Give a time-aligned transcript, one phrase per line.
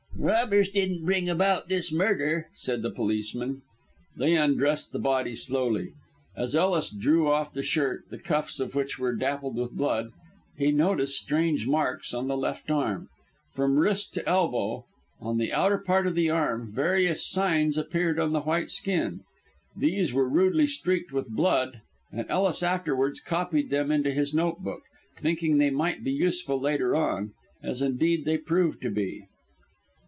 [0.19, 3.63] "Robbers didn't bring about this murder," said the policeman.
[4.15, 5.93] They undressed the body slowly.
[6.37, 10.11] As Ellis drew off the shirt, the cuffs of which were dappled with blood,
[10.55, 13.09] he noticed strange marks on the left arm.
[13.55, 14.85] From wrist to elbow,
[15.19, 19.21] on the inner part of the arm, various signs appeared on the white skin.
[19.75, 21.81] These were rudely streaked with blood,
[22.11, 24.83] and Ellis afterwards copied them into his note book,
[25.17, 27.31] thinking they might be useful later on,
[27.63, 29.25] as indeed they proved to be.